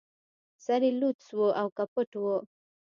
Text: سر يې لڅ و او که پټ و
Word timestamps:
سر 0.65 0.81
يې 0.87 0.91
لڅ 0.99 1.21
و 1.37 1.39
او 1.61 1.67
که 1.75 1.83
پټ 1.93 2.11
و 2.21 2.23